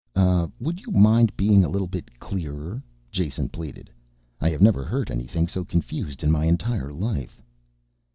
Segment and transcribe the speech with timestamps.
[0.59, 3.91] "Would you mind being a little bit clearer," Jason pleaded.
[4.39, 7.39] "I have never heard anything so confused in my entire life."